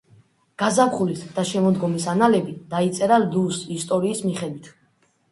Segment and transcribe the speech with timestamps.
[0.61, 4.71] გაზაფხულის და შემოდგომის ანალები დაიწერა ლუს ისტორიის მიხედვით.